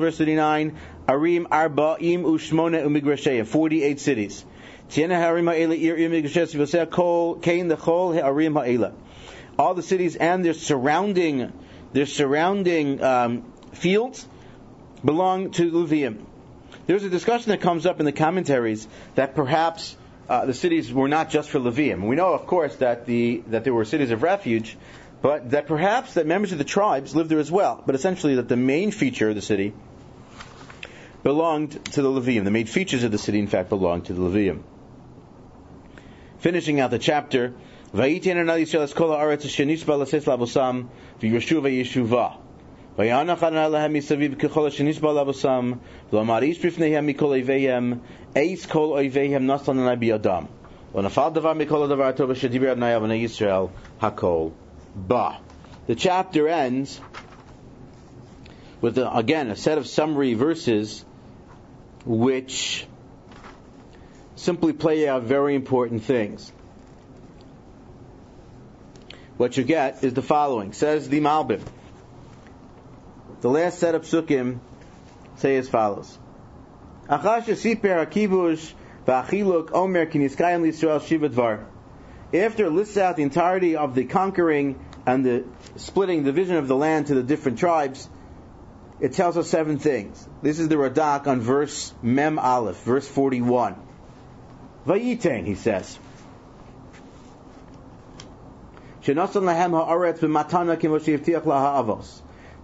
verse 0.00 0.18
39. 0.18 0.76
Arim 1.08 1.46
arba'im 1.48 2.22
u'shmona 2.22 2.84
u'migrashei. 2.84 3.46
48 3.46 4.00
cities. 4.00 4.44
Tiena 4.90 5.20
ha'arim 5.20 5.46
ha'ela 5.46 5.74
ir 5.74 5.96
ir 5.96 6.10
migrashes 6.10 6.90
kol 6.90 7.36
kain 7.36 7.68
the 7.68 7.76
chol 7.76 8.14
ha'arim 8.14 8.54
ha'ela. 8.54 8.92
All 9.58 9.74
the 9.74 9.82
cities 9.82 10.16
and 10.16 10.44
their 10.44 10.54
surrounding, 10.54 11.52
their 11.92 12.06
surrounding 12.06 13.02
um, 13.02 13.52
fields 13.72 14.26
belong 15.04 15.50
to 15.52 15.70
Levium. 15.70 16.24
There's 16.86 17.04
a 17.04 17.10
discussion 17.10 17.50
that 17.50 17.60
comes 17.60 17.86
up 17.86 18.00
in 18.00 18.06
the 18.06 18.12
commentaries 18.12 18.88
that 19.14 19.34
perhaps 19.34 19.96
uh, 20.28 20.46
the 20.46 20.54
cities 20.54 20.92
were 20.92 21.08
not 21.08 21.30
just 21.30 21.50
for 21.50 21.58
Levium. 21.58 22.06
We 22.06 22.16
know, 22.16 22.32
of 22.32 22.46
course, 22.46 22.76
that 22.76 23.06
the 23.06 23.42
that 23.48 23.64
there 23.64 23.74
were 23.74 23.84
cities 23.84 24.10
of 24.10 24.22
refuge, 24.22 24.76
but 25.21 25.51
that 25.51 25.67
perhaps 25.67 26.13
that 26.15 26.27
members 26.27 26.51
of 26.51 26.57
the 26.57 26.63
tribes 26.63 27.15
lived 27.15 27.29
there 27.29 27.39
as 27.39 27.51
well. 27.51 27.81
But 27.85 27.95
essentially, 27.95 28.35
that 28.35 28.47
the 28.47 28.55
main 28.55 28.91
feature 28.91 29.29
of 29.29 29.35
the 29.35 29.41
city 29.41 29.73
belonged 31.23 31.83
to 31.93 32.01
the 32.01 32.09
Levium. 32.09 32.43
The 32.43 32.51
main 32.51 32.67
features 32.67 33.03
of 33.03 33.11
the 33.11 33.17
city, 33.17 33.39
in 33.39 33.47
fact, 33.47 33.69
belonged 33.69 34.05
to 34.05 34.13
the 34.13 34.21
Levium. 34.21 34.61
Finishing 36.39 36.79
out 36.79 36.91
the 36.91 36.99
chapter, 36.99 37.53
Vayitin 37.93 38.37
Yisrael 38.45 38.87
Eskola 38.87 39.17
Aretz 39.17 39.47
Shenishba 39.47 39.97
Lases 39.97 40.25
Labosam 40.25 40.87
V'Yeshuva 41.19 41.71
Yeshuva. 41.71 42.37
ויענך 42.97 43.43
ענה 43.43 43.67
להם 43.67 43.93
מסביב 43.93 44.35
ככל 44.35 44.69
שנשבע 44.69 45.13
לבוסם, 45.13 45.71
ואמר 46.13 46.41
איש 46.41 46.65
בפניהם 46.65 47.07
מכל 47.07 47.25
אויביהם, 47.25 47.93
אייס 48.35 48.65
כל 48.65 48.79
אויביהם 48.79 49.51
נשא 49.51 49.71
עיני 49.71 49.95
בידם. 49.95 50.43
ונפל 50.95 51.29
דבר 51.33 51.53
מכל 51.53 51.83
הדבר 51.83 52.03
הטוב 52.03 52.31
אשר 52.31 52.47
דיבר 52.47 52.71
אדוני 52.71 52.95
אבני 52.95 53.13
ישראל, 53.13 53.63
הכל 54.01 54.47
בא. 54.96 55.38
The 55.86 55.94
chapter 55.94 56.48
ends 56.48 57.00
with, 58.80 58.98
a, 58.98 59.14
again, 59.16 59.50
a 59.50 59.56
set 59.56 59.78
of 59.78 59.86
summary 59.86 60.34
verses 60.34 61.04
which 62.04 62.86
simply 64.36 64.72
play 64.72 65.08
out 65.08 65.22
very 65.22 65.54
important 65.54 66.04
things. 66.04 66.52
What 69.36 69.56
you 69.56 69.64
get 69.64 70.04
is 70.04 70.14
the 70.14 70.22
following. 70.22 70.72
Says 70.72 71.08
the 71.08 71.20
Malbim. 71.20 71.62
The 73.40 73.48
last 73.48 73.78
set 73.78 73.94
of 73.94 74.02
psukim 74.02 74.58
say 75.36 75.56
as 75.56 75.68
follows. 75.68 76.18
Achash 77.08 77.44
siper 77.44 78.06
hakibush 78.06 78.72
Ba'achiluk 79.06 79.72
Omer 79.72 80.06
Kiniskayim 80.06 80.66
Yisrael 80.68 81.00
Shivadvar. 81.00 81.64
After 82.32 82.66
it 82.66 82.70
lists 82.70 82.96
out 82.96 83.16
the 83.16 83.24
entirety 83.24 83.76
of 83.76 83.94
the 83.94 84.04
conquering 84.04 84.78
and 85.04 85.24
the 85.24 85.44
splitting, 85.76 86.22
division 86.22 86.56
of 86.56 86.68
the 86.68 86.76
land 86.76 87.08
to 87.08 87.14
the 87.14 87.22
different 87.22 87.58
tribes, 87.58 88.08
it 89.00 89.14
tells 89.14 89.36
us 89.36 89.48
seven 89.48 89.78
things. 89.78 90.28
This 90.42 90.60
is 90.60 90.68
the 90.68 90.76
Radak 90.76 91.26
on 91.26 91.40
verse 91.40 91.92
Mem 92.02 92.38
Aleph, 92.38 92.82
verse 92.84 93.08
41. 93.08 93.74
Vayitain, 94.86 95.46
he 95.46 95.54
says. 95.54 95.98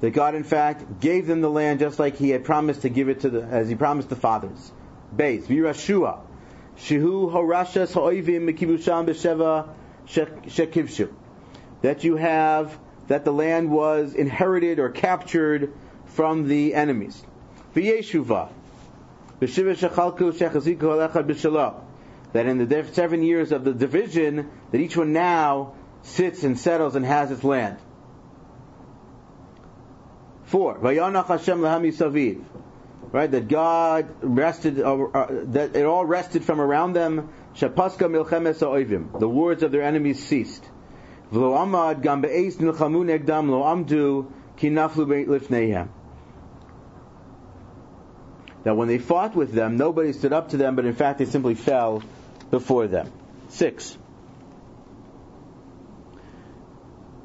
That 0.01 0.11
God, 0.13 0.35
in 0.35 0.45
fact, 0.45 1.01
gave 1.01 1.27
them 1.27 1.41
the 1.41 1.51
land 1.51 1.81
just 1.81 1.99
like 1.99 2.17
He 2.17 2.31
had 2.31 2.45
promised 2.45 2.83
to 2.83 2.91
give 2.91 3.09
it 3.09 3.21
to 3.21 3.31
the, 3.31 3.43
as 3.43 3.69
He 3.69 3.75
promised 3.75 4.11
the 4.11 4.17
fathers. 4.17 4.73
Beis, 5.15 5.47
Virashua, 5.47 6.21
Shehu 6.79 7.33
Horashas 7.33 7.95
Ha'oivim 7.95 8.49
Mekibusham 8.49 9.07
B'Sheva 9.07 9.69
Shekivshu. 10.07 11.13
That 11.83 12.05
you 12.05 12.17
have, 12.17 12.79
that 13.09 13.25
the 13.25 13.33
land 13.33 13.71
was 13.71 14.15
inherited 14.15 14.79
or 14.79 14.91
captured 14.91 15.73
from 16.07 16.49
the 16.49 16.75
enemies. 16.75 17.23
V'yeshuva, 17.75 18.51
B'Shiva 19.41 19.77
Shechalku 19.77 20.33
Shechaziku 20.33 20.79
Alechad 20.79 21.27
B'Shalom. 21.27 21.83
That 22.33 22.47
in 22.47 22.59
the 22.59 22.89
seven 22.93 23.23
years 23.23 23.53
of 23.53 23.65
the 23.65 23.73
division, 23.73 24.51
that 24.71 24.81
each 24.81 24.97
one 24.97 25.13
now 25.13 25.75
sits 26.03 26.45
and 26.45 26.59
settles 26.59 26.95
and 26.95 27.05
has 27.07 27.31
its 27.31 27.43
land. 27.43 27.79
Four, 30.45 30.79
Vayanach 30.79 31.27
Hashem 31.27 31.59
Lahem 31.59 31.91
Yisaviv. 31.91 32.43
Right, 33.13 33.31
that 33.31 33.49
God 33.49 34.09
rested, 34.21 34.81
uh, 34.81 34.95
uh, 34.95 35.27
that 35.53 35.77
it 35.77 35.87
all 35.87 36.05
rested 36.05 36.45
from 36.45 36.61
around 36.61 36.95
them. 36.95 37.29
Shapaska 37.55 38.11
milchemes 38.11 38.59
oivim. 38.59 39.19
The 39.19 39.29
words 39.29 39.63
of 39.63 39.71
their 39.73 39.83
enemies 39.83 40.25
ceased. 40.25 40.65
V'lo 41.33 41.57
amad 41.57 42.03
gam 42.03 42.21
be'ez 42.21 42.57
nilchamu 42.57 43.05
negdam 43.05 43.49
lo 43.49 43.63
amdu 43.63 44.27
ki 44.57 44.71
naflu 44.71 45.27
lifneihem. 45.27 45.89
That 48.65 48.77
when 48.77 48.89
they 48.89 48.99
fought 48.99 49.37
with 49.37 49.53
them, 49.53 49.77
nobody 49.77 50.13
stood 50.13 50.33
up 50.33 50.49
to 50.51 50.57
them, 50.57 50.75
but 50.75 50.85
in 50.85 50.95
fact 50.95 51.19
they 51.19 51.25
simply 51.25 51.55
fell 51.55 52.03
before 52.51 52.89
them. 52.89 53.13
Six. 53.49 53.97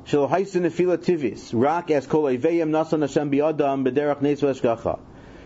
tivis. 0.05 1.51
Rak 1.53 1.89
as 1.91 2.05
kol 2.05 2.23
nasan 2.23 3.01
Hashem 3.01 3.31
bi'adam 3.31 3.87
b'derach 3.87 4.21
nes 4.21 4.41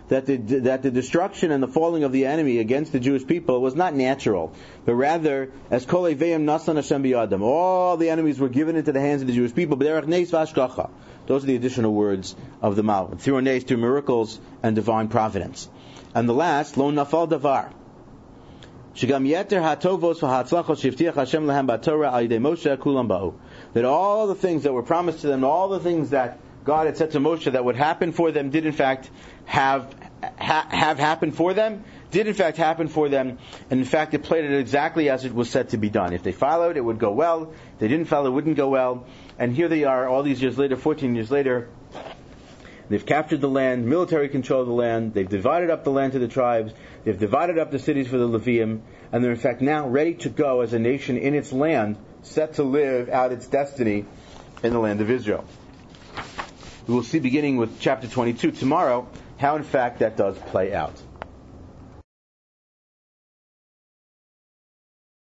that 0.09 0.25
the, 0.25 0.37
that 0.37 0.83
the 0.83 0.91
destruction 0.91 1.51
and 1.51 1.63
the 1.63 1.67
falling 1.67 2.03
of 2.03 2.11
the 2.11 2.25
enemy 2.25 2.59
against 2.59 2.91
the 2.91 2.99
Jewish 2.99 3.25
people 3.25 3.61
was 3.61 3.75
not 3.75 3.95
natural, 3.95 4.53
but 4.85 4.95
rather 4.95 5.51
as 5.71 5.85
kol 5.85 6.03
nasan 6.03 6.75
Hashem 6.75 7.03
bi'adam. 7.03 7.41
All 7.41 7.97
the 7.97 8.09
enemies 8.09 8.39
were 8.39 8.49
given 8.49 8.75
into 8.75 8.91
the 8.91 9.01
hands 9.01 9.21
of 9.21 9.27
the 9.27 9.33
Jewish 9.33 9.53
people. 9.53 9.77
B'derach 9.77 10.07
nes 10.07 10.31
Those 10.31 11.43
are 11.43 11.47
the 11.47 11.55
additional 11.55 11.93
words 11.93 12.35
of 12.61 12.75
the 12.75 12.83
Mal. 12.83 13.15
Through 13.17 13.41
nes, 13.41 13.63
through 13.63 13.77
miracles 13.77 14.39
and 14.61 14.75
divine 14.75 15.07
providence. 15.07 15.69
And 16.13 16.29
the 16.29 16.33
last, 16.33 16.77
lo 16.77 16.91
nafal 16.91 17.29
davar. 17.29 17.73
That 18.97 19.11
all 23.85 24.27
the 24.27 24.35
things 24.35 24.63
that 24.63 24.73
were 24.73 24.83
promised 24.83 25.19
to 25.19 25.27
them, 25.27 25.43
all 25.43 25.67
the 25.67 25.81
things 25.81 26.11
that 26.11 26.39
God 26.65 26.87
had 26.87 26.97
said 26.97 27.11
to 27.11 27.19
Moshe 27.19 27.51
that 27.51 27.63
would 27.63 27.75
happen 27.75 28.11
for 28.11 28.31
them 28.31 28.49
did 28.49 28.65
in 28.65 28.73
fact 28.73 29.09
have 29.45 29.95
ha, 30.37 30.67
have 30.69 30.97
happened 30.97 31.35
for 31.35 31.53
them, 31.53 31.83
did 32.09 32.27
in 32.27 32.33
fact 32.33 32.57
happen 32.57 32.87
for 32.87 33.07
them, 33.07 33.37
and 33.69 33.79
in 33.79 33.85
fact 33.85 34.15
it 34.15 34.23
played 34.23 34.45
it 34.45 34.59
exactly 34.59 35.09
as 35.09 35.25
it 35.25 35.33
was 35.33 35.49
said 35.49 35.69
to 35.69 35.77
be 35.77 35.89
done. 35.89 36.11
If 36.11 36.23
they 36.23 36.31
followed, 36.31 36.75
it 36.75 36.81
would 36.81 36.97
go 36.97 37.11
well. 37.11 37.53
If 37.73 37.79
they 37.79 37.87
didn't 37.87 38.07
follow, 38.07 38.27
it 38.27 38.33
wouldn't 38.33 38.57
go 38.57 38.69
well. 38.69 39.05
And 39.37 39.55
here 39.55 39.67
they 39.67 39.83
are, 39.83 40.07
all 40.07 40.23
these 40.23 40.41
years 40.41 40.57
later, 40.57 40.75
14 40.75 41.15
years 41.15 41.29
later, 41.29 41.69
They've 42.87 43.05
captured 43.05 43.41
the 43.41 43.49
land, 43.49 43.87
military 43.87 44.29
control 44.29 44.61
of 44.61 44.67
the 44.67 44.73
land. 44.73 45.15
They've 45.15 45.27
divided 45.27 45.71
up 45.71 45.83
the 45.83 45.89
land 45.89 46.13
to 46.13 46.19
the 46.19 46.27
tribes. 46.27 46.71
They've 47.03 47.17
divided 47.17 47.57
up 47.57 47.71
the 47.71 47.79
cities 47.79 48.07
for 48.07 48.19
the 48.19 48.27
Levium, 48.27 48.81
and 49.11 49.23
they're 49.23 49.31
in 49.31 49.37
fact 49.37 49.61
now 49.61 49.87
ready 49.87 50.13
to 50.15 50.29
go 50.29 50.61
as 50.61 50.73
a 50.73 50.77
nation 50.77 51.17
in 51.17 51.33
its 51.33 51.51
land 51.51 51.97
set 52.21 52.53
to 52.53 52.63
live 52.63 53.09
out 53.09 53.31
its 53.31 53.47
destiny 53.47 54.05
in 54.61 54.71
the 54.71 54.79
land 54.79 55.01
of 55.01 55.09
Israel. 55.09 55.45
We 56.87 56.93
will 56.93 57.03
see 57.03 57.19
beginning 57.19 57.57
with 57.57 57.79
chapter 57.79 58.07
22 58.07 58.51
tomorrow 58.51 59.07
how 59.37 59.55
in 59.55 59.63
fact 59.63 59.99
that 59.99 60.17
does 60.17 60.37
play 60.37 60.73
out. 60.73 61.01